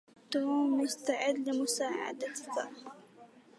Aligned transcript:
توم 0.31 0.79
مستعد 0.81 1.47
لمساعدتك. 1.49 2.35